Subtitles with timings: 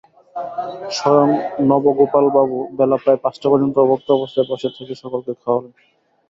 [0.91, 1.29] স্বয়ং
[1.69, 5.73] নবগোপালবাবু বেলা প্রায় পাঁচটা পর্যন্ত অভুক্ত অবস্থায় বসে থেকে সকলকে খাওয়ালেন।